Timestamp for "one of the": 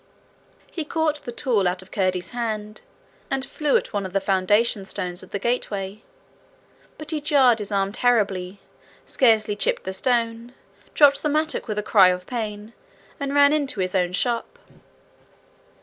3.93-4.19